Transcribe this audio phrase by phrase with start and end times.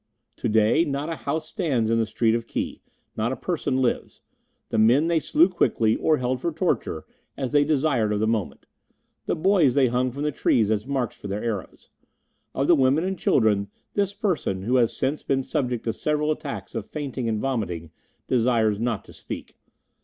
[0.37, 2.81] To day not a house stands in the street of Ki,
[3.15, 4.23] not a person lives.
[4.69, 7.05] The men they slew quickly, or held for torture,
[7.37, 8.65] as they desired at the moment;
[9.27, 11.91] the boys they hung from the trees as marks for their arrows.
[12.55, 16.73] Of the women and children this person, who has since been subject to several attacks
[16.73, 17.91] of fainting and vomiting,
[18.27, 19.55] desires not to speak.